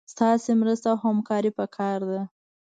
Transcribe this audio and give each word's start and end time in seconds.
ستاسي 0.13 0.51
مرسته 0.61 0.87
او 0.91 0.97
همکاري 1.05 1.51
پکار 1.57 1.99
ده 2.09 2.21